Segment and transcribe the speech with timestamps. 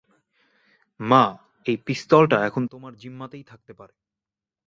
[0.99, 1.23] মা,
[1.65, 3.93] এই পিস্তলটা এখন তোমার জিম্মাতেই থাকতে পারে।